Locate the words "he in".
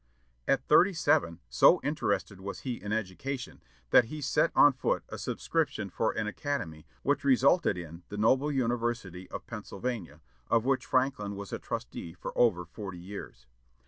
2.61-2.91